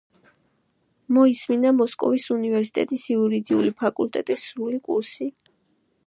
[1.17, 5.29] მოისმინა მოსკოვის უნივერსიტეტის იურიდიული ფაკულტეტის სრული კურსი.